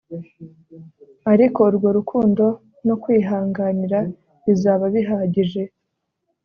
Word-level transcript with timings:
ariko 1.31 1.59
urwo 1.69 1.89
rukundo 1.97 2.45
no 2.87 2.95
kwihanganira 3.01 3.99
bizaba 4.45 4.83
bihagije 4.95 5.61